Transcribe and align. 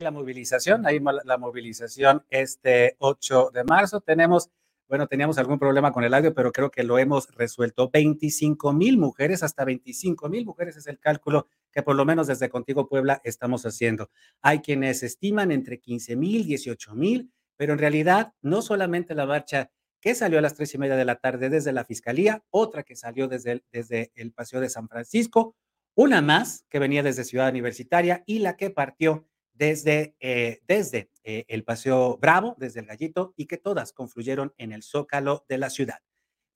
la 0.00 0.10
movilización, 0.10 0.86
ahí 0.86 1.00
la 1.24 1.38
movilización 1.38 2.24
este 2.30 2.96
8 2.98 3.50
de 3.52 3.64
marzo. 3.64 4.00
Tenemos, 4.00 4.50
bueno, 4.88 5.06
teníamos 5.06 5.38
algún 5.38 5.58
problema 5.58 5.92
con 5.92 6.04
el 6.04 6.14
audio, 6.14 6.34
pero 6.34 6.52
creo 6.52 6.70
que 6.70 6.82
lo 6.82 6.98
hemos 6.98 7.28
resuelto. 7.34 7.90
25 7.90 8.72
mil 8.72 8.98
mujeres, 8.98 9.42
hasta 9.42 9.64
25 9.64 10.28
mil 10.28 10.46
mujeres 10.46 10.76
es 10.76 10.86
el 10.86 10.98
cálculo 10.98 11.46
que 11.70 11.82
por 11.82 11.96
lo 11.96 12.04
menos 12.04 12.26
desde 12.26 12.48
Contigo 12.48 12.88
Puebla 12.88 13.20
estamos 13.24 13.64
haciendo. 13.66 14.10
Hay 14.40 14.60
quienes 14.60 15.02
estiman 15.02 15.52
entre 15.52 15.78
15 15.78 16.16
mil, 16.16 16.44
18 16.44 16.94
mil, 16.94 17.30
pero 17.56 17.74
en 17.74 17.78
realidad 17.78 18.32
no 18.40 18.62
solamente 18.62 19.14
la 19.14 19.26
marcha 19.26 19.70
que 20.00 20.14
salió 20.14 20.38
a 20.38 20.42
las 20.42 20.54
tres 20.54 20.74
y 20.74 20.78
media 20.78 20.96
de 20.96 21.04
la 21.04 21.16
tarde 21.16 21.50
desde 21.50 21.72
la 21.72 21.84
Fiscalía, 21.84 22.42
otra 22.48 22.84
que 22.84 22.96
salió 22.96 23.28
desde 23.28 23.62
desde 23.70 24.12
el 24.14 24.32
Paseo 24.32 24.60
de 24.60 24.70
San 24.70 24.88
Francisco, 24.88 25.54
una 25.94 26.22
más 26.22 26.64
que 26.70 26.78
venía 26.78 27.02
desde 27.02 27.24
Ciudad 27.24 27.50
Universitaria 27.50 28.22
y 28.24 28.38
la 28.38 28.56
que 28.56 28.70
partió 28.70 29.26
desde, 29.60 30.16
eh, 30.20 30.62
desde 30.66 31.10
eh, 31.22 31.44
el 31.48 31.64
Paseo 31.64 32.16
Bravo, 32.16 32.56
desde 32.58 32.80
el 32.80 32.86
Gallito, 32.86 33.34
y 33.36 33.44
que 33.44 33.58
todas 33.58 33.92
confluyeron 33.92 34.54
en 34.56 34.72
el 34.72 34.82
zócalo 34.82 35.44
de 35.50 35.58
la 35.58 35.68
ciudad. 35.68 35.98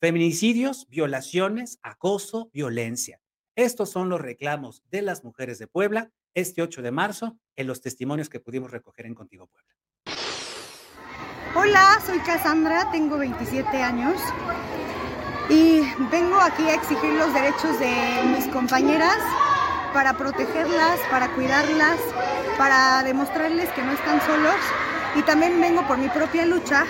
Feminicidios, 0.01 0.89
violaciones, 0.89 1.79
acoso, 1.83 2.49
violencia. 2.55 3.21
Estos 3.57 3.91
son 3.91 4.09
los 4.09 4.23
reclamos 4.23 4.83
de 4.91 5.03
las 5.03 5.23
mujeres 5.23 5.59
de 5.59 5.67
Puebla 5.67 6.13
este 6.33 6.63
8 6.63 6.81
de 6.81 6.91
marzo 6.93 7.39
en 7.57 7.67
los 7.67 7.83
testimonios 7.83 8.31
que 8.31 8.41
pudimos 8.41 8.71
recoger 8.71 9.05
en 9.05 9.15
Contigo 9.15 9.49
Puebla. 9.49 9.75
Hola, 11.55 12.03
soy 12.07 12.19
Cassandra, 12.21 12.91
tengo 12.91 13.19
27 13.19 13.83
años 13.83 14.19
y 15.51 15.83
vengo 16.11 16.41
aquí 16.41 16.63
a 16.63 16.75
exigir 16.75 17.13
los 17.13 17.33
derechos 17.35 17.79
de 17.79 18.35
mis 18.35 18.49
compañeras 18.49 19.19
para 19.95 20.13
protegerlas, 20.15 20.99
para 21.09 21.29
cuidarlas, 21.29 21.99
para 22.59 23.05
demostrarles 23.05 23.71
que 23.71 23.83
no 23.83 23.93
están 23.93 24.21
solos 24.23 24.57
y 25.15 25.23
también 25.23 25.61
vengo 25.61 25.87
por 25.87 25.99
mi 25.99 26.09
propia 26.09 26.45
lucha, 26.45 26.85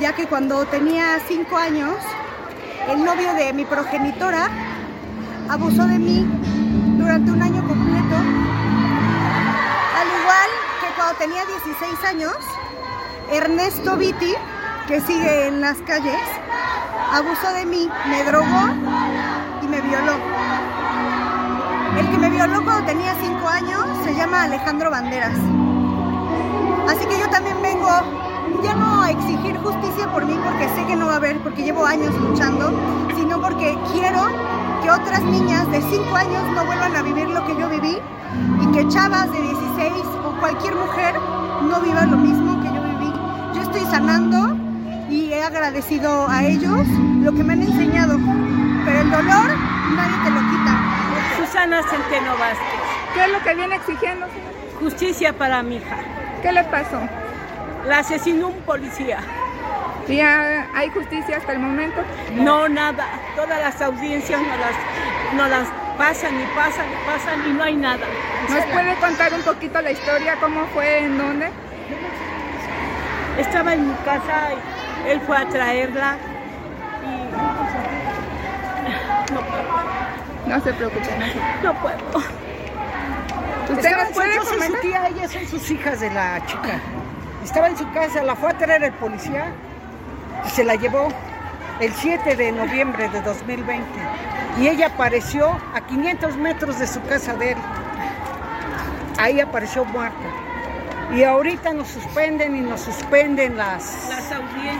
ya 0.00 0.12
que 0.14 0.26
cuando 0.26 0.66
tenía 0.66 1.20
5 1.28 1.56
años, 1.56 1.94
el 2.90 3.04
novio 3.04 3.32
de 3.34 3.52
mi 3.52 3.64
progenitora 3.64 4.48
abusó 5.48 5.86
de 5.86 5.98
mí 6.00 6.26
durante 6.98 7.30
un 7.30 7.40
año 7.40 7.66
completo, 7.68 8.16
al 10.00 10.08
igual 10.20 10.50
que 10.80 10.88
cuando 10.96 11.14
tenía 11.16 11.44
16 11.44 12.04
años, 12.04 12.36
Ernesto 13.30 13.96
Vitti, 13.96 14.34
que 14.88 15.00
sigue 15.00 15.46
en 15.46 15.60
las 15.60 15.78
calles, 15.82 16.20
abusó 17.12 17.52
de 17.52 17.64
mí, 17.64 17.88
me 18.08 18.24
drogó 18.24 18.68
y 19.62 19.68
me 19.68 19.80
violó. 19.80 20.53
El 21.98 22.10
que 22.10 22.18
me 22.18 22.28
violó 22.28 22.64
cuando 22.64 22.86
tenía 22.86 23.14
5 23.14 23.48
años 23.48 23.84
se 24.04 24.14
llama 24.14 24.42
Alejandro 24.42 24.90
Banderas. 24.90 25.38
Así 26.88 27.06
que 27.06 27.18
yo 27.18 27.28
también 27.30 27.56
vengo 27.62 27.88
ya 28.62 28.74
no 28.74 29.02
a 29.02 29.10
exigir 29.10 29.56
justicia 29.58 30.10
por 30.10 30.24
mí 30.26 30.38
porque 30.44 30.68
sé 30.74 30.86
que 30.86 30.96
no 30.96 31.06
va 31.06 31.14
a 31.14 31.16
haber, 31.16 31.38
porque 31.42 31.62
llevo 31.62 31.86
años 31.86 32.12
luchando, 32.20 32.72
sino 33.16 33.40
porque 33.40 33.78
quiero 33.92 34.28
que 34.82 34.90
otras 34.90 35.22
niñas 35.22 35.70
de 35.70 35.80
5 35.80 36.16
años 36.16 36.42
no 36.54 36.64
vuelvan 36.64 36.96
a 36.96 37.02
vivir 37.02 37.28
lo 37.28 37.46
que 37.46 37.56
yo 37.58 37.68
viví 37.68 37.96
y 38.60 38.66
que 38.72 38.88
chavas 38.88 39.30
de 39.30 39.40
16 39.40 39.92
o 40.26 40.40
cualquier 40.40 40.74
mujer 40.74 41.14
no 41.68 41.80
viva 41.80 42.06
lo 42.06 42.16
mismo 42.16 42.60
que 42.62 42.68
yo 43.54 43.62
estoy 43.62 43.82
sanando 43.90 44.56
y 45.08 45.32
he 45.32 45.42
agradecido 45.44 46.28
a 46.28 46.44
ellos 46.44 46.86
lo 47.22 47.32
que 47.32 47.44
me 47.44 47.52
han 47.52 47.62
enseñado. 47.62 48.18
Pero 48.84 49.00
el 49.00 49.10
dolor 49.10 49.50
nadie 49.96 50.16
te 50.24 50.30
lo 50.30 50.40
quita. 50.50 50.93
Susana 51.64 51.82
Centeno 51.88 52.36
Vázquez. 52.36 52.80
¿Qué 53.14 53.24
es 53.24 53.30
lo 53.30 53.42
que 53.42 53.54
viene 53.54 53.76
exigiendo? 53.76 54.26
Justicia 54.80 55.32
para 55.32 55.62
mi 55.62 55.76
hija. 55.76 55.96
¿Qué 56.42 56.52
le 56.52 56.62
pasó? 56.64 57.00
La 57.86 58.00
asesinó 58.00 58.48
un 58.48 58.60
policía. 58.62 59.20
¿Y 60.06 60.20
hay 60.20 60.90
justicia 60.90 61.38
hasta 61.38 61.52
el 61.52 61.60
momento? 61.60 62.02
No, 62.34 62.68
nada. 62.68 63.06
Todas 63.34 63.58
las 63.58 63.80
audiencias 63.80 64.42
no 64.42 64.48
las, 64.48 64.74
no 65.36 65.48
las 65.48 65.66
pasan 65.96 66.38
y 66.38 66.44
pasan 66.54 66.84
y 66.84 66.96
pasan 67.06 67.48
y 67.48 67.54
no 67.54 67.64
hay 67.64 67.76
nada. 67.76 68.04
¿Nos 68.50 68.66
puede 68.66 68.94
contar 68.96 69.32
un 69.32 69.40
poquito 69.40 69.80
la 69.80 69.92
historia? 69.92 70.36
¿Cómo 70.40 70.66
fue? 70.74 70.98
¿En 70.98 71.16
dónde? 71.16 71.48
Estaba 73.38 73.72
en 73.72 73.88
mi 73.88 73.94
casa 74.04 74.50
y 75.06 75.08
él 75.08 75.18
fue 75.22 75.38
a 75.38 75.48
traerla 75.48 76.18
y 77.02 77.32
no. 79.32 80.03
No 80.46 80.60
se 80.60 80.72
preocupe, 80.72 81.08
no, 81.62 81.74
puedo. 81.80 81.96
¿Usted 83.70 83.96
nos 83.96 84.08
puede 84.10 84.36
comentar? 84.38 84.70
su 84.70 84.80
tía, 84.80 85.08
ellas 85.08 85.32
son 85.32 85.46
sus 85.46 85.70
hijas 85.70 86.00
de 86.00 86.10
la 86.10 86.44
chica. 86.46 86.80
Estaba 87.42 87.68
en 87.68 87.76
su 87.76 87.90
casa, 87.92 88.22
la 88.22 88.36
fue 88.36 88.50
a 88.50 88.58
traer 88.58 88.84
el 88.84 88.92
policía 88.92 89.46
y 90.46 90.50
se 90.50 90.64
la 90.64 90.74
llevó 90.74 91.08
el 91.80 91.92
7 91.92 92.36
de 92.36 92.52
noviembre 92.52 93.08
de 93.08 93.20
2020. 93.22 93.84
Y 94.60 94.68
ella 94.68 94.88
apareció 94.88 95.50
a 95.74 95.80
500 95.86 96.36
metros 96.36 96.78
de 96.78 96.86
su 96.86 97.02
casa 97.02 97.34
de 97.34 97.52
él. 97.52 97.58
Ahí 99.18 99.40
apareció 99.40 99.84
muerta. 99.84 100.16
Y 101.14 101.22
ahorita 101.22 101.72
nos 101.72 101.88
suspenden 101.88 102.56
y 102.56 102.60
nos 102.60 102.80
suspenden 102.80 103.56
las, 103.56 104.08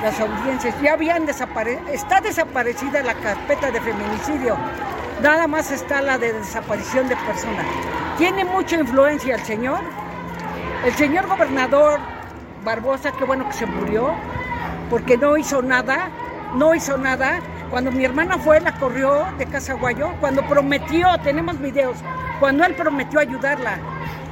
las, 0.02 0.20
audiencias. 0.20 0.74
Ya 0.82 0.94
habían 0.94 1.26
desaparecido, 1.26 1.88
está 1.88 2.20
desaparecida 2.20 3.02
la 3.02 3.14
carpeta 3.14 3.70
de 3.70 3.80
feminicidio. 3.80 4.56
Nada 5.24 5.46
más 5.46 5.72
está 5.72 6.02
la 6.02 6.18
de 6.18 6.34
desaparición 6.34 7.08
de 7.08 7.16
personas. 7.16 7.64
Tiene 8.18 8.44
mucha 8.44 8.76
influencia 8.76 9.36
el 9.36 9.40
señor. 9.40 9.80
El 10.84 10.92
señor 10.96 11.26
gobernador 11.26 11.98
Barbosa, 12.62 13.10
qué 13.10 13.24
bueno 13.24 13.46
que 13.48 13.54
se 13.54 13.64
murió, 13.64 14.12
porque 14.90 15.16
no 15.16 15.38
hizo 15.38 15.62
nada, 15.62 16.10
no 16.56 16.74
hizo 16.74 16.98
nada. 16.98 17.40
Cuando 17.70 17.90
mi 17.90 18.04
hermana 18.04 18.36
fue, 18.36 18.60
la 18.60 18.72
corrió 18.72 19.24
de 19.38 19.46
Casa 19.46 19.72
Guayo, 19.72 20.10
cuando 20.20 20.46
prometió, 20.46 21.08
tenemos 21.22 21.58
videos, 21.58 21.96
cuando 22.38 22.66
él 22.66 22.74
prometió 22.74 23.18
ayudarla, 23.18 23.78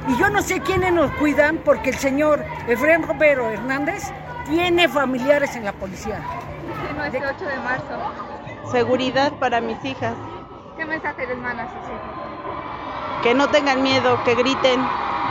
y 0.07 0.15
yo 0.17 0.29
no 0.29 0.43
sé 0.43 0.61
quiénes 0.61 0.93
nos 0.93 1.09
cuidan 1.13 1.57
porque 1.65 1.89
el 1.89 1.97
señor 1.97 2.45
Efraín 2.67 3.01
Romero 3.01 3.49
Hernández 3.49 4.11
tiene 4.45 4.87
familiares 4.87 5.55
en 5.55 5.65
la 5.65 5.73
policía. 5.73 6.21
Sí, 7.11 7.17
8 7.17 7.45
de 7.45 7.57
marzo. 7.57 8.71
Seguridad 8.71 9.33
para 9.39 9.59
mis 9.59 9.83
hijas. 9.83 10.13
¿Qué 10.77 10.85
mensaje 10.85 11.27
les 11.27 11.37
mandas 11.37 11.67
a? 11.69 13.21
Que 13.23 13.33
no 13.33 13.47
tengan 13.47 13.81
miedo, 13.83 14.23
que 14.23 14.35
griten, 14.35 14.85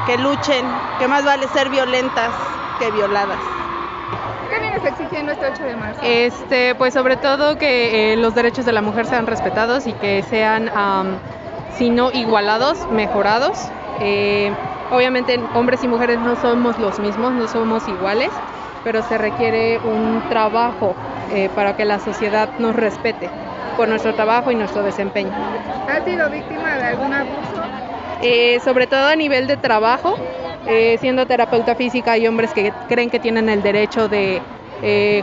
que 0.06 0.18
luchen, 0.18 0.64
que 0.98 1.08
más 1.08 1.24
vale 1.24 1.48
ser 1.48 1.68
violentas 1.68 2.32
que 2.78 2.90
violadas. 2.90 3.38
¿Qué 4.50 4.58
vienes 4.60 4.84
exigiendo 4.84 5.32
este 5.32 5.46
8 5.46 5.64
de 5.64 5.76
marzo? 5.76 6.00
Este, 6.02 6.74
pues 6.76 6.94
sobre 6.94 7.16
todo 7.16 7.58
que 7.58 8.12
eh, 8.12 8.16
los 8.16 8.34
derechos 8.34 8.64
de 8.64 8.72
la 8.72 8.82
mujer 8.82 9.06
sean 9.06 9.26
respetados 9.26 9.86
y 9.86 9.92
que 9.94 10.22
sean, 10.22 10.70
si 11.76 11.90
no 11.90 12.10
igualados, 12.12 12.86
mejorados 12.90 13.70
eh, 14.00 14.52
obviamente 14.90 15.38
hombres 15.54 15.82
y 15.84 15.88
mujeres 15.88 16.18
no 16.18 16.36
somos 16.36 16.78
los 16.78 16.98
mismos, 16.98 17.32
no 17.32 17.46
somos 17.46 17.86
iguales, 17.88 18.30
pero 18.84 19.02
se 19.02 19.16
requiere 19.18 19.78
un 19.78 20.22
trabajo 20.28 20.94
eh, 21.30 21.48
para 21.54 21.76
que 21.76 21.84
la 21.84 21.98
sociedad 21.98 22.48
nos 22.58 22.74
respete 22.74 23.30
por 23.76 23.88
nuestro 23.88 24.12
trabajo 24.12 24.50
y 24.50 24.54
nuestro 24.54 24.82
desempeño. 24.82 25.30
¿Has 25.88 26.04
sido 26.04 26.28
víctima 26.30 26.76
de 26.76 26.84
algún 26.84 27.12
abuso? 27.12 27.62
Eh, 28.20 28.60
sobre 28.60 28.86
todo 28.86 29.08
a 29.08 29.16
nivel 29.16 29.46
de 29.46 29.56
trabajo, 29.56 30.16
siendo 31.00 31.26
terapeuta 31.26 31.74
física 31.74 32.12
hay 32.12 32.26
hombres 32.26 32.52
que 32.52 32.72
creen 32.86 33.10
que 33.10 33.19
tienen 33.19 33.48
el 33.48 33.62
derecho 33.62 34.08
de 34.08 34.42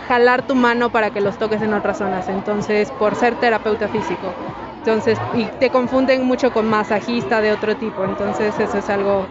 jalar 0.08 0.42
tu 0.44 0.56
mano 0.56 0.90
para 0.90 1.10
que 1.10 1.22
los 1.22 1.38
toques 1.38 1.62
en 1.62 1.74
otras 1.74 1.98
zonas, 1.98 2.28
entonces 2.30 2.92
por 2.92 3.16
ser 3.16 3.36
terapeuta 3.36 3.88
físico. 3.88 4.34
Entonces, 4.78 5.18
y 5.34 5.48
te 5.48 5.70
confunden 5.70 6.26
mucho 6.26 6.52
con 6.52 6.66
masajista 6.68 7.42
de 7.42 7.52
otro 7.52 7.76
tipo, 7.76 8.06
entonces 8.06 8.60
eso 8.60 8.78
es 8.78 8.90
algo 8.90 9.28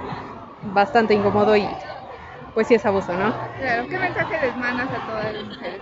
bastante 0.61 1.15
incómodo 1.15 1.57
y 1.57 1.67
pues 2.59 2.67
sí 2.67 2.75
es 2.75 2.85
abuso, 2.85 3.13
¿no? 3.13 3.33
Claro, 3.61 3.87
¿qué 3.89 3.99
mensaje 4.01 4.37
les 4.45 4.57
mandas 4.57 4.89
a 4.91 5.07
todas 5.07 5.33
las 5.33 5.45
mujeres? 5.45 5.81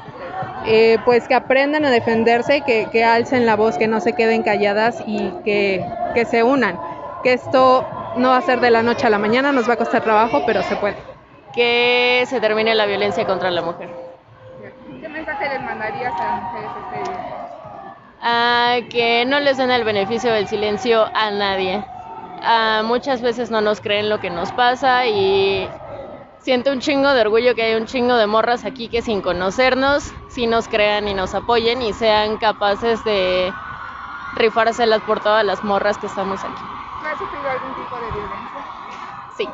Eh, 0.66 0.98
pues 1.06 1.26
que 1.26 1.34
aprendan 1.34 1.86
a 1.86 1.90
defenderse, 1.90 2.60
que, 2.60 2.90
que, 2.92 3.02
alcen 3.02 3.46
la 3.46 3.56
voz, 3.56 3.78
que 3.78 3.88
no 3.88 3.98
se 4.02 4.12
queden 4.12 4.42
calladas 4.42 5.02
y 5.06 5.30
que, 5.42 5.88
que 6.12 6.26
se 6.26 6.42
unan, 6.42 6.78
que 7.22 7.32
esto 7.32 7.82
no 8.18 8.28
va 8.28 8.36
a 8.36 8.42
ser 8.42 8.60
de 8.60 8.70
la 8.70 8.82
noche 8.82 9.06
a 9.06 9.10
la 9.10 9.16
mañana, 9.16 9.52
nos 9.52 9.66
va 9.66 9.72
a 9.72 9.76
costar 9.78 10.02
trabajo, 10.02 10.42
pero 10.44 10.62
se 10.64 10.76
puede. 10.76 10.96
Que 11.54 12.24
se 12.26 12.42
termine 12.42 12.74
la 12.74 12.84
violencia 12.84 13.24
contra 13.24 13.50
la 13.50 13.62
mujer. 13.62 13.88
¿Qué 15.00 15.08
mensaje 15.08 15.48
les 15.48 15.62
mandarías 15.62 16.12
a 16.12 16.24
las 16.26 16.42
mujeres 16.42 16.70
este 16.92 17.10
día? 17.10 18.88
que 18.90 19.24
no 19.26 19.40
les 19.40 19.56
den 19.56 19.70
el 19.70 19.84
beneficio 19.84 20.30
del 20.30 20.46
silencio 20.46 21.06
a 21.14 21.30
nadie. 21.30 21.82
muchas 22.84 23.22
veces 23.22 23.50
no 23.50 23.62
nos 23.62 23.80
creen 23.80 24.10
lo 24.10 24.20
que 24.20 24.28
nos 24.28 24.52
pasa 24.52 25.06
y 25.06 25.70
siento 26.46 26.70
un 26.70 26.78
chingo 26.78 27.12
de 27.12 27.22
orgullo 27.22 27.56
que 27.56 27.62
hay 27.64 27.74
un 27.74 27.86
chingo 27.86 28.14
de 28.14 28.28
morras 28.28 28.64
aquí 28.64 28.86
que 28.86 29.02
sin 29.02 29.20
conocernos, 29.20 30.12
sí 30.28 30.46
nos 30.46 30.68
crean 30.68 31.08
y 31.08 31.12
nos 31.12 31.34
apoyen 31.34 31.82
y 31.82 31.92
sean 31.92 32.36
capaces 32.36 33.02
de 33.02 33.52
rifárselas 34.36 35.00
por 35.00 35.18
todas 35.18 35.44
las 35.44 35.64
morras 35.64 35.98
que 35.98 36.06
estamos 36.06 36.44
aquí. 36.44 36.62
¿Has 37.04 37.18
sufrido 37.18 37.50
algún 37.50 37.74
tipo 37.74 37.96
de 37.96 38.10
violencia? 38.12 38.64
Sí. 39.36 39.48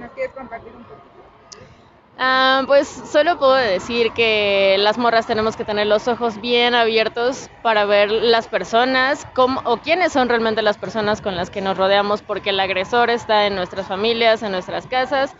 ¿Nos 0.00 0.10
quieres 0.12 0.32
compartir 0.32 0.72
un 0.74 0.84
poquito? 0.84 1.06
Ah, 2.18 2.62
pues 2.66 2.88
solo 2.88 3.38
puedo 3.38 3.54
decir 3.54 4.10
que 4.12 4.76
las 4.78 4.96
morras 4.96 5.26
tenemos 5.26 5.54
que 5.54 5.66
tener 5.66 5.86
los 5.86 6.08
ojos 6.08 6.40
bien 6.40 6.74
abiertos 6.74 7.50
para 7.62 7.84
ver 7.84 8.10
las 8.10 8.48
personas 8.48 9.26
cómo, 9.34 9.60
o 9.66 9.76
quiénes 9.76 10.14
son 10.14 10.30
realmente 10.30 10.62
las 10.62 10.78
personas 10.78 11.20
con 11.20 11.36
las 11.36 11.50
que 11.50 11.60
nos 11.60 11.76
rodeamos, 11.76 12.22
porque 12.22 12.50
el 12.50 12.60
agresor 12.60 13.10
está 13.10 13.46
en 13.46 13.54
nuestras 13.54 13.86
familias, 13.86 14.42
en 14.42 14.52
nuestras 14.52 14.86
casas, 14.86 15.34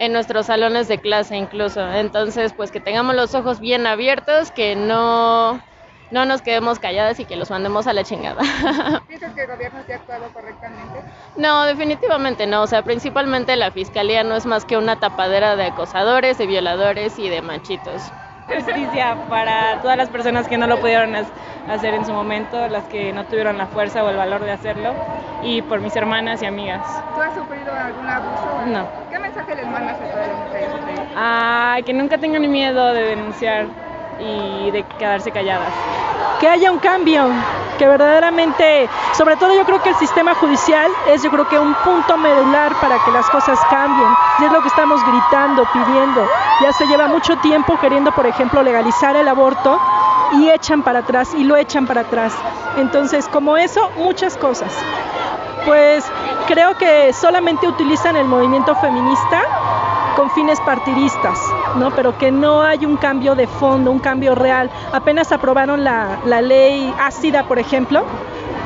en 0.00 0.14
nuestros 0.14 0.46
salones 0.46 0.88
de 0.88 0.98
clase 0.98 1.36
incluso. 1.36 1.86
Entonces, 1.92 2.54
pues 2.54 2.70
que 2.72 2.80
tengamos 2.80 3.14
los 3.14 3.34
ojos 3.34 3.60
bien 3.60 3.86
abiertos, 3.86 4.50
que 4.50 4.74
no 4.74 5.60
no 6.10 6.24
nos 6.24 6.42
quedemos 6.42 6.80
calladas 6.80 7.20
y 7.20 7.24
que 7.24 7.36
los 7.36 7.50
mandemos 7.50 7.86
a 7.86 7.92
la 7.92 8.02
chingada. 8.02 8.40
¿Piensas 9.06 9.32
que 9.34 9.42
el 9.42 9.46
gobierno 9.46 9.80
se 9.86 9.92
ha 9.92 9.96
actuado 9.96 10.32
correctamente? 10.32 11.04
No, 11.36 11.66
definitivamente 11.66 12.46
no. 12.46 12.62
O 12.62 12.66
sea, 12.66 12.82
principalmente 12.82 13.54
la 13.56 13.70
fiscalía 13.70 14.24
no 14.24 14.34
es 14.34 14.46
más 14.46 14.64
que 14.64 14.76
una 14.76 14.96
tapadera 14.98 15.54
de 15.54 15.64
acosadores, 15.64 16.38
de 16.38 16.46
violadores 16.46 17.18
y 17.18 17.28
de 17.28 17.42
machitos. 17.42 18.10
Justicia 18.48 19.16
para 19.28 19.80
todas 19.82 19.96
las 19.96 20.08
personas 20.08 20.48
que 20.48 20.58
no 20.58 20.66
lo 20.66 20.80
pudieron 20.80 21.14
hacer 21.14 21.32
en 21.68 22.04
su 22.04 22.12
momento, 22.12 22.68
las 22.68 22.84
que 22.84 23.12
no 23.12 23.24
tuvieron 23.24 23.58
la 23.58 23.66
fuerza 23.66 24.02
o 24.02 24.08
el 24.08 24.16
valor 24.16 24.44
de 24.44 24.52
hacerlo, 24.52 24.92
y 25.42 25.62
por 25.62 25.80
mis 25.80 25.94
hermanas 25.96 26.42
y 26.42 26.46
amigas. 26.46 26.82
¿Tú 27.14 27.20
has 27.20 27.34
sufrido 27.34 27.72
algún 27.72 28.08
abuso? 28.08 28.66
No. 28.66 28.86
¿Qué 29.10 29.18
mensaje 29.18 29.54
les 29.54 29.66
mandas 29.66 29.96
a 29.96 30.10
todas 30.10 30.28
las 30.28 30.38
mujeres? 30.38 30.68
Ah, 31.16 31.78
que 31.84 31.92
nunca 31.92 32.18
tengan 32.18 32.50
miedo 32.50 32.92
de 32.92 33.02
denunciar 33.02 33.66
y 34.18 34.70
de 34.70 34.82
quedarse 34.98 35.30
calladas. 35.30 35.72
Que 36.40 36.48
haya 36.48 36.70
un 36.70 36.78
cambio, 36.78 37.28
que 37.78 37.86
verdaderamente, 37.86 38.88
sobre 39.12 39.36
todo 39.36 39.54
yo 39.54 39.64
creo 39.64 39.82
que 39.82 39.90
el 39.90 39.94
sistema 39.96 40.34
judicial 40.34 40.90
es 41.08 41.22
yo 41.22 41.30
creo 41.30 41.48
que 41.48 41.58
un 41.58 41.74
punto 41.74 42.16
medular 42.16 42.72
para 42.80 42.98
que 43.04 43.10
las 43.10 43.28
cosas 43.30 43.58
cambien. 43.70 44.08
Y 44.40 44.44
es 44.44 44.52
lo 44.52 44.60
que 44.60 44.68
estamos 44.68 45.00
gritando, 45.04 45.66
pidiendo. 45.72 46.28
Ya 46.62 46.72
se 46.72 46.86
lleva 46.86 47.08
mucho 47.08 47.36
tiempo 47.38 47.78
queriendo, 47.78 48.12
por 48.12 48.26
ejemplo, 48.26 48.62
legalizar 48.62 49.16
el 49.16 49.28
aborto 49.28 49.80
y 50.32 50.48
echan 50.50 50.82
para 50.82 51.00
atrás 51.00 51.34
y 51.34 51.44
lo 51.44 51.56
echan 51.56 51.86
para 51.86 52.02
atrás. 52.02 52.32
Entonces, 52.76 53.28
como 53.28 53.56
eso, 53.56 53.90
muchas 53.96 54.36
cosas. 54.36 54.72
Pues 55.64 56.04
creo 56.46 56.76
que 56.76 57.12
solamente 57.12 57.68
utilizan 57.68 58.16
el 58.16 58.26
movimiento 58.26 58.74
feminista 58.76 59.42
con 60.16 60.30
fines 60.30 60.60
partidistas, 60.60 61.38
¿no? 61.76 61.90
Pero 61.90 62.16
que 62.16 62.30
no 62.30 62.62
hay 62.62 62.84
un 62.86 62.96
cambio 62.96 63.34
de 63.34 63.46
fondo, 63.46 63.90
un 63.90 63.98
cambio 63.98 64.34
real. 64.34 64.70
Apenas 64.92 65.32
aprobaron 65.32 65.84
la, 65.84 66.18
la 66.24 66.40
ley 66.40 66.94
ácida, 66.98 67.44
por 67.44 67.58
ejemplo, 67.58 68.04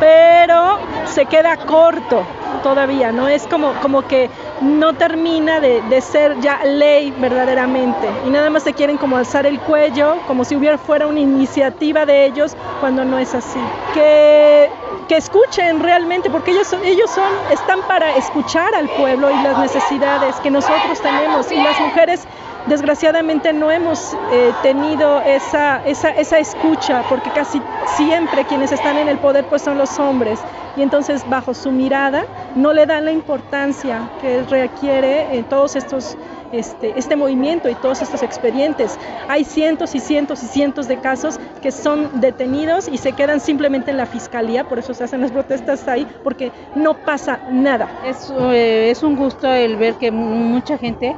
pero 0.01 0.79
se 1.07 1.27
queda 1.27 1.57
corto 1.57 2.25
todavía, 2.65 3.13
¿no? 3.13 3.29
Es 3.29 3.47
como, 3.47 3.75
como 3.83 4.09
que 4.09 4.31
no 4.63 4.95
termina 4.95 5.61
de, 5.61 6.01
ser 6.01 6.41
ya 6.41 6.65
ley 6.65 7.13
verdaderamente 7.19 8.09
y 8.27 8.31
nada 8.31 8.51
más 8.51 8.65
se 8.65 8.73
quieren 8.73 8.97
como 8.97 9.17
alzar 9.17 9.47
el 9.47 9.61
cuello, 9.61 10.17
como 10.27 10.45
si 10.45 10.57
hubiera 10.57 10.79
fuera 10.79 11.07
una 11.07 11.21
iniciativa 11.21 12.05
de 12.07 12.25
ellos, 12.27 12.57
cuando 12.81 13.05
no 13.05 13.19
es 13.19 13.35
así. 13.35 13.61
Que, 13.93 14.71
que 15.09 15.17
escuchen 15.19 15.81
realmente, 15.81 16.31
porque 16.31 16.53
ellos, 16.53 16.67
son, 16.67 16.83
ellos 16.85 17.11
son, 17.11 17.31
están 17.53 17.81
para 17.83 18.17
escuchar 18.17 18.75
al 18.75 18.89
pueblo 18.89 19.31
y 19.31 19.43
las 19.43 19.59
necesidades 19.59 20.35
que 20.37 20.51
nosotros 20.51 21.01
tenemos 21.03 21.53
y 21.53 21.57
las 21.57 21.79
mujeres 21.79 22.27
desgraciadamente 22.67 23.53
no 23.53 23.71
hemos 23.71 24.17
eh, 24.33 24.53
tenido 24.63 25.21
esa, 25.21 25.85
esa, 25.85 26.11
esa, 26.11 26.39
escucha, 26.39 27.05
porque 27.11 27.31
casi 27.31 27.61
siempre 27.97 28.47
quienes 28.47 28.73
están 28.73 28.97
en 28.97 29.09
el 29.09 29.19
poder 29.19 29.47
pues 29.49 29.61
son 29.61 29.77
los 29.77 29.99
hombres, 29.99 30.41
y 30.77 30.83
entonces 30.83 31.29
bajo 31.29 31.55
su 31.55 31.71
mirada 31.73 32.25
no 32.55 32.73
le 32.73 32.87
dan 32.87 33.05
la 33.05 33.13
importancia 33.13 34.11
que 34.21 34.43
requiere 34.43 35.37
en 35.37 35.45
todos 35.45 35.77
estos, 35.77 36.17
este, 36.53 36.99
este 36.99 37.17
movimiento 37.17 37.69
y 37.69 37.75
todos 37.75 38.03
estos 38.03 38.23
expedientes. 38.23 38.99
Hay 39.29 39.45
cientos 39.45 39.95
y 39.95 40.01
cientos 40.01 40.43
y 40.43 40.47
cientos 40.47 40.89
de 40.89 40.99
casos 40.99 41.39
que 41.63 41.71
son 41.71 42.21
detenidos 42.21 42.89
y 42.89 42.99
se 42.99 43.13
quedan 43.13 43.41
simplemente 43.41 43.91
en 43.91 43.97
la 43.97 44.07
fiscalía, 44.07 44.65
por 44.65 44.79
eso 44.79 44.95
se 44.95 45.05
hacen 45.05 45.21
las 45.21 45.33
protestas 45.33 45.87
ahí, 45.89 46.07
porque 46.23 46.53
no 46.75 46.95
pasa 46.95 47.41
nada. 47.51 47.89
Es, 48.05 48.33
eh, 48.53 48.95
un 49.03 49.17
gusto 49.17 49.53
el 49.53 49.77
ver 49.77 49.95
que 49.95 50.11
mucha 50.11 50.79
gente 50.79 51.17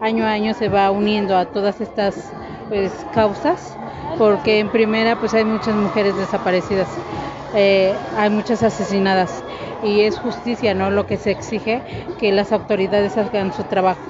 año 0.00 0.24
a 0.24 0.30
año 0.30 0.54
se 0.54 0.68
va 0.68 0.90
uniendo 0.90 1.36
a 1.36 1.46
todas 1.46 1.80
estas 1.80 2.32
pues, 2.68 2.92
causas, 3.12 3.76
porque 4.18 4.60
en 4.60 4.70
primera 4.70 5.18
pues 5.18 5.34
hay 5.34 5.44
muchas 5.44 5.74
mujeres 5.74 6.16
desaparecidas, 6.16 6.88
eh, 7.56 7.94
hay 8.16 8.30
muchas 8.30 8.62
asesinadas 8.62 9.42
y 9.82 10.02
es 10.02 10.18
justicia, 10.18 10.74
¿no? 10.74 10.90
Lo 10.90 11.06
que 11.06 11.16
se 11.16 11.30
exige 11.30 11.82
que 12.18 12.30
las 12.30 12.52
autoridades 12.52 13.16
hagan 13.16 13.52
su 13.52 13.64
trabajo. 13.64 14.02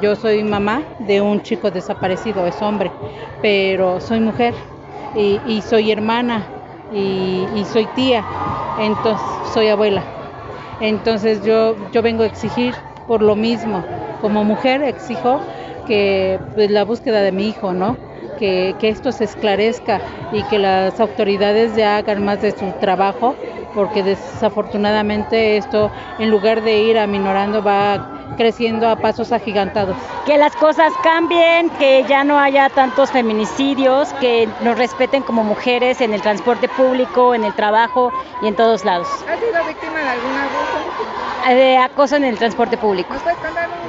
Yo 0.00 0.16
soy 0.16 0.42
mamá 0.44 0.82
de 0.98 1.20
un 1.20 1.42
chico 1.42 1.70
desaparecido, 1.70 2.46
es 2.46 2.62
hombre, 2.62 2.92
pero 3.42 4.00
soy 4.00 4.20
mujer 4.20 4.54
y, 5.14 5.62
soy 5.62 5.90
hermana 5.90 6.46
y, 6.90 7.44
y, 7.54 7.64
soy 7.64 7.86
tía, 7.94 8.24
entonces 8.78 9.26
soy 9.52 9.68
abuela. 9.68 10.02
Entonces 10.80 11.44
yo, 11.44 11.76
yo 11.90 12.02
vengo 12.02 12.22
a 12.22 12.26
exigir 12.26 12.74
por 13.06 13.20
lo 13.20 13.36
mismo, 13.36 13.84
como 14.20 14.44
mujer 14.44 14.82
exijo 14.82 15.40
que 15.86 16.38
pues, 16.54 16.70
la 16.70 16.84
búsqueda 16.84 17.22
de 17.22 17.32
mi 17.32 17.48
hijo, 17.48 17.72
¿no? 17.72 18.11
Que, 18.42 18.74
que, 18.80 18.88
esto 18.88 19.12
se 19.12 19.22
esclarezca 19.22 20.00
y 20.32 20.42
que 20.42 20.58
las 20.58 20.98
autoridades 20.98 21.76
ya 21.76 21.98
hagan 21.98 22.24
más 22.24 22.42
de 22.42 22.50
su 22.50 22.72
trabajo, 22.80 23.36
porque 23.72 24.02
desafortunadamente 24.02 25.56
esto, 25.56 25.92
en 26.18 26.28
lugar 26.28 26.62
de 26.62 26.76
ir 26.78 26.98
aminorando, 26.98 27.62
va 27.62 28.34
creciendo 28.36 28.88
a 28.88 28.96
pasos 28.96 29.30
agigantados. 29.30 29.96
Que 30.26 30.38
las 30.38 30.56
cosas 30.56 30.92
cambien, 31.04 31.70
que 31.78 32.04
ya 32.08 32.24
no 32.24 32.36
haya 32.36 32.68
tantos 32.68 33.12
feminicidios, 33.12 34.12
que 34.14 34.48
nos 34.62 34.76
respeten 34.76 35.22
como 35.22 35.44
mujeres 35.44 36.00
en 36.00 36.12
el 36.12 36.20
transporte 36.20 36.68
público, 36.68 37.36
en 37.36 37.44
el 37.44 37.54
trabajo 37.54 38.12
y 38.42 38.48
en 38.48 38.56
todos 38.56 38.84
lados. 38.84 39.06
¿Has 39.08 39.38
sido 39.38 39.64
víctima 39.68 40.00
de 40.00 40.08
algún 40.08 40.32
abuso? 40.32 41.54
De 41.54 41.76
acoso 41.78 42.16
en 42.16 42.24
el 42.24 42.38
transporte 42.38 42.76
público. 42.76 43.14
¿Nos 43.14 43.22
puedes 43.22 43.38
contar 43.38 43.68
un 43.68 43.82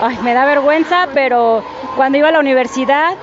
Ay, 0.00 0.18
me 0.22 0.34
da 0.34 0.44
vergüenza, 0.44 1.08
pero 1.14 1.62
cuando 1.96 2.18
iba 2.18 2.28
a 2.28 2.32
la 2.32 2.40
universidad, 2.40 3.14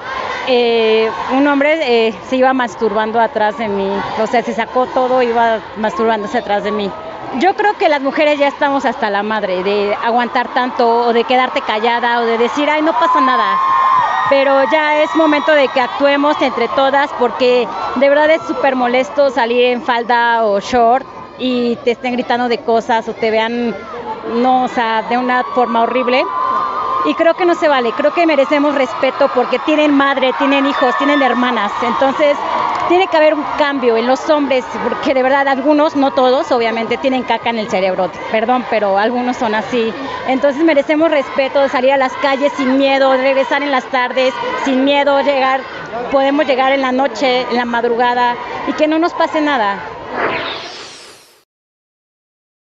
eh, 0.47 1.09
un 1.31 1.47
hombre 1.47 2.07
eh, 2.07 2.13
se 2.29 2.35
iba 2.35 2.53
masturbando 2.53 3.19
atrás 3.19 3.57
de 3.57 3.67
mí. 3.67 3.89
O 4.21 4.27
sea, 4.27 4.43
se 4.43 4.53
sacó 4.53 4.85
todo, 4.87 5.21
iba 5.21 5.59
masturbándose 5.77 6.37
atrás 6.37 6.63
de 6.63 6.71
mí. 6.71 6.91
Yo 7.39 7.55
creo 7.55 7.75
que 7.77 7.89
las 7.89 8.01
mujeres 8.01 8.37
ya 8.37 8.47
estamos 8.47 8.85
hasta 8.85 9.09
la 9.09 9.23
madre 9.23 9.63
de 9.63 9.95
aguantar 10.03 10.53
tanto 10.53 11.07
o 11.07 11.13
de 11.13 11.23
quedarte 11.23 11.61
callada 11.61 12.19
o 12.19 12.25
de 12.25 12.37
decir, 12.37 12.69
ay, 12.69 12.81
no 12.81 12.93
pasa 12.93 13.21
nada. 13.21 13.57
Pero 14.29 14.63
ya 14.71 15.01
es 15.01 15.15
momento 15.15 15.51
de 15.51 15.67
que 15.67 15.81
actuemos 15.81 16.39
entre 16.41 16.67
todas 16.69 17.09
porque 17.19 17.67
de 17.95 18.09
verdad 18.09 18.29
es 18.29 18.41
súper 18.43 18.75
molesto 18.75 19.29
salir 19.29 19.65
en 19.65 19.81
falda 19.81 20.45
o 20.45 20.59
short 20.59 21.05
y 21.39 21.75
te 21.77 21.91
estén 21.91 22.13
gritando 22.13 22.47
de 22.47 22.59
cosas 22.59 23.07
o 23.09 23.13
te 23.13 23.31
vean, 23.31 23.75
no, 24.35 24.63
o 24.63 24.67
sea, 24.67 25.03
de 25.03 25.17
una 25.17 25.43
forma 25.43 25.81
horrible 25.81 26.23
y 27.05 27.13
creo 27.15 27.33
que 27.33 27.45
no 27.45 27.55
se 27.55 27.67
vale, 27.67 27.91
creo 27.91 28.13
que 28.13 28.25
merecemos 28.25 28.75
respeto 28.75 29.29
porque 29.33 29.59
tienen 29.59 29.95
madre, 29.95 30.31
tienen 30.37 30.65
hijos, 30.65 30.97
tienen 30.97 31.21
hermanas, 31.21 31.71
entonces 31.83 32.37
tiene 32.87 33.07
que 33.07 33.17
haber 33.17 33.33
un 33.33 33.43
cambio 33.57 33.97
en 33.97 34.07
los 34.07 34.29
hombres, 34.29 34.63
porque 34.83 35.13
de 35.13 35.23
verdad 35.23 35.47
algunos, 35.47 35.95
no 35.95 36.13
todos, 36.13 36.51
obviamente 36.51 36.97
tienen 36.97 37.23
caca 37.23 37.49
en 37.49 37.59
el 37.59 37.69
cerebro, 37.69 38.11
perdón, 38.31 38.65
pero 38.69 38.97
algunos 38.97 39.37
son 39.37 39.55
así, 39.55 39.93
entonces 40.27 40.63
merecemos 40.63 41.11
respeto 41.11 41.67
salir 41.69 41.91
a 41.91 41.97
las 41.97 42.13
calles 42.13 42.51
sin 42.55 42.77
miedo, 42.77 43.15
regresar 43.17 43.63
en 43.63 43.71
las 43.71 43.85
tardes 43.89 44.33
sin 44.63 44.83
miedo, 44.83 45.21
llegar, 45.21 45.61
podemos 46.11 46.45
llegar 46.45 46.71
en 46.71 46.81
la 46.81 46.91
noche, 46.91 47.41
en 47.41 47.55
la 47.55 47.65
madrugada 47.65 48.35
y 48.67 48.73
que 48.73 48.87
no 48.87 48.99
nos 48.99 49.13
pase 49.13 49.41
nada. 49.41 49.83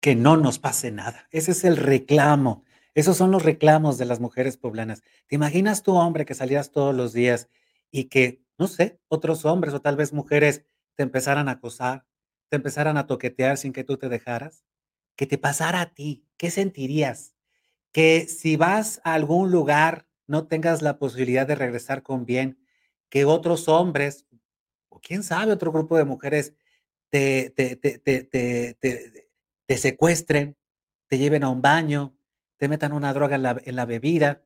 Que 0.01 0.15
no 0.15 0.39
nos 0.39 0.59
pase 0.59 0.91
nada, 0.91 1.27
ese 1.31 1.51
es 1.51 1.65
el 1.65 1.77
reclamo 1.77 2.65
esos 3.01 3.17
son 3.17 3.31
los 3.31 3.43
reclamos 3.43 3.99
de 3.99 4.05
las 4.05 4.21
mujeres 4.21 4.57
poblanas. 4.57 5.03
¿Te 5.27 5.35
imaginas 5.35 5.83
tu 5.83 5.95
hombre 5.95 6.25
que 6.25 6.35
salías 6.35 6.71
todos 6.71 6.95
los 6.95 7.13
días 7.13 7.49
y 7.91 8.05
que, 8.05 8.43
no 8.59 8.69
sé, 8.69 9.01
otros 9.09 9.45
hombres 9.45 9.75
o 9.75 9.81
tal 9.81 9.97
vez 9.97 10.13
mujeres 10.13 10.65
te 10.95 11.03
empezaran 11.03 11.49
a 11.49 11.53
acosar, 11.53 12.05
te 12.49 12.57
empezaran 12.57 12.97
a 12.97 13.07
toquetear 13.07 13.59
sin 13.59 13.73
que 13.73 13.85
tú 13.85 13.97
te 13.97 14.09
dejaras? 14.09 14.65
¿Qué 15.17 15.27
te 15.27 15.39
pasara 15.39 15.81
a 15.81 15.95
ti? 15.95 16.25
¿Qué 16.37 16.51
sentirías? 16.51 17.35
Que 17.93 18.27
si 18.29 18.57
vas 18.57 19.01
a 19.05 19.15
algún 19.15 19.51
lugar 19.51 20.07
no 20.27 20.47
tengas 20.47 20.81
la 20.81 20.99
posibilidad 20.99 21.47
de 21.47 21.57
regresar 21.57 22.03
con 22.03 22.25
bien, 22.25 22.65
que 23.09 23.25
otros 23.25 23.69
hombres, 23.69 24.27
o 24.89 25.01
quién 25.01 25.25
sabe, 25.25 25.53
otro 25.53 25.73
grupo 25.73 25.97
de 25.97 26.05
mujeres 26.05 26.55
te, 27.09 27.51
te, 27.51 27.77
te, 27.77 28.79
te 29.67 29.77
secuestren, 29.77 30.57
te 31.09 31.19
lleven 31.19 31.43
a 31.43 31.49
un 31.49 31.63
baño, 31.63 32.17
te 32.61 32.69
metan 32.69 32.93
una 32.93 33.15
droga 33.15 33.37
en 33.37 33.75
la, 33.75 33.87
bebida 33.87 34.45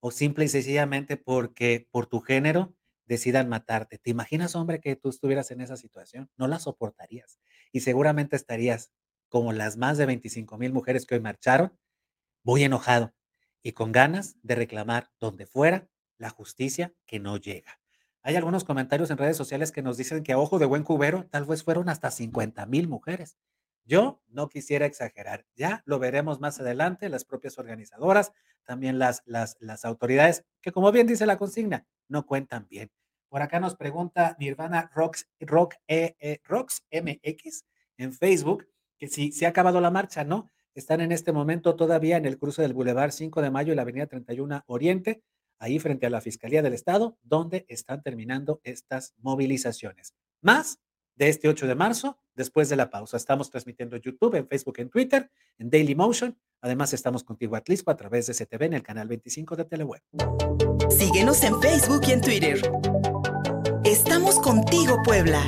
o 0.00 0.10
simple 0.10 0.46
y 0.46 0.48
sencillamente 0.48 1.18
porque 1.18 1.86
por 1.90 2.06
tu 2.06 2.20
género 2.20 2.74
decidan 3.04 3.50
matarte. 3.50 3.98
¿Te 3.98 4.08
imaginas, 4.08 4.56
hombre, 4.56 4.80
que 4.80 4.96
tú 4.96 5.10
estuvieras 5.10 5.50
en 5.50 5.60
esa 5.60 5.76
situación? 5.76 6.30
No 6.38 6.48
la 6.48 6.58
soportarías 6.58 7.38
y 7.70 7.80
seguramente 7.80 8.34
estarías 8.34 8.92
como 9.28 9.52
las 9.52 9.76
más 9.76 9.98
de 9.98 10.06
25 10.06 10.56
mil 10.56 10.72
mujeres 10.72 11.04
que 11.04 11.16
hoy 11.16 11.20
marcharon, 11.20 11.78
muy 12.42 12.64
enojado. 12.64 13.12
y 13.62 13.72
con 13.72 13.92
ganas 13.92 14.36
de 14.42 14.54
reclamar 14.54 15.10
donde 15.20 15.44
fuera 15.44 15.86
la 16.16 16.30
justicia 16.30 16.94
que 17.04 17.20
no 17.20 17.36
llega. 17.36 17.78
Hay 18.22 18.36
algunos 18.36 18.64
comentarios 18.64 19.10
en 19.10 19.18
redes 19.18 19.36
sociales 19.36 19.70
que 19.70 19.82
nos 19.82 19.98
dicen 19.98 20.22
que 20.22 20.32
a 20.32 20.38
ojo 20.38 20.58
de 20.58 20.64
buen 20.64 20.82
cubero 20.82 21.26
tal 21.28 21.44
vez 21.44 21.62
fueron 21.62 21.90
hasta 21.90 22.10
50 22.10 22.64
mil 22.64 22.88
mujeres. 22.88 23.36
Yo 23.90 24.22
no 24.28 24.48
quisiera 24.48 24.86
exagerar, 24.86 25.44
ya 25.56 25.82
lo 25.84 25.98
veremos 25.98 26.38
más 26.38 26.60
adelante, 26.60 27.08
las 27.08 27.24
propias 27.24 27.58
organizadoras, 27.58 28.30
también 28.62 29.00
las, 29.00 29.24
las, 29.26 29.56
las 29.58 29.84
autoridades, 29.84 30.44
que 30.62 30.70
como 30.70 30.92
bien 30.92 31.08
dice 31.08 31.26
la 31.26 31.38
consigna, 31.38 31.88
no 32.06 32.24
cuentan 32.24 32.68
bien. 32.70 32.92
Por 33.28 33.42
acá 33.42 33.58
nos 33.58 33.74
pregunta 33.74 34.36
Nirvana 34.38 34.92
Rocks, 34.94 35.28
Rock, 35.40 35.74
e, 35.88 36.14
e, 36.20 36.40
Rocks 36.44 36.84
MX 36.92 37.64
en 37.96 38.12
Facebook 38.12 38.68
que 38.96 39.08
si 39.08 39.32
se 39.32 39.46
ha 39.46 39.48
acabado 39.48 39.80
la 39.80 39.90
marcha, 39.90 40.22
¿no? 40.22 40.48
Están 40.72 41.00
en 41.00 41.10
este 41.10 41.32
momento 41.32 41.74
todavía 41.74 42.16
en 42.16 42.26
el 42.26 42.38
cruce 42.38 42.62
del 42.62 42.74
Boulevard 42.74 43.10
5 43.10 43.42
de 43.42 43.50
Mayo 43.50 43.72
y 43.72 43.76
la 43.76 43.82
Avenida 43.82 44.06
31 44.06 44.62
Oriente, 44.66 45.24
ahí 45.58 45.80
frente 45.80 46.06
a 46.06 46.10
la 46.10 46.20
Fiscalía 46.20 46.62
del 46.62 46.74
Estado, 46.74 47.18
donde 47.24 47.66
están 47.68 48.02
terminando 48.04 48.60
estas 48.62 49.14
movilizaciones. 49.18 50.14
Más 50.42 50.78
de 51.16 51.28
este 51.28 51.48
8 51.48 51.66
de 51.66 51.74
marzo, 51.74 52.18
después 52.34 52.68
de 52.68 52.76
la 52.76 52.90
pausa. 52.90 53.16
Estamos 53.16 53.50
transmitiendo 53.50 53.96
en 53.96 54.02
YouTube, 54.02 54.34
en 54.34 54.46
Facebook, 54.46 54.78
en 54.78 54.90
Twitter, 54.90 55.30
en 55.58 55.70
Daily 55.70 55.94
Motion. 55.94 56.36
Además, 56.60 56.92
estamos 56.92 57.24
contigo 57.24 57.56
Atlisco 57.56 57.90
a 57.90 57.96
través 57.96 58.26
de 58.26 58.34
CTV 58.34 58.64
en 58.64 58.74
el 58.74 58.82
canal 58.82 59.08
25 59.08 59.56
de 59.56 59.64
Teleweb. 59.64 60.02
Síguenos 60.90 61.42
en 61.42 61.60
Facebook 61.60 62.02
y 62.06 62.12
en 62.12 62.20
Twitter. 62.20 62.60
Estamos 63.84 64.38
contigo, 64.40 64.98
Puebla. 65.04 65.42